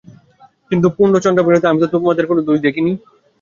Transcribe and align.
কিন্তু 0.71 0.87
পূর্ণচন্দ্রনিভাননাতে 0.97 1.69
আমি 1.69 1.79
তো 1.83 1.87
দোষের 1.97 2.25
কিছু 2.29 2.63
দেখি 2.65 2.81
নি। 2.85 2.91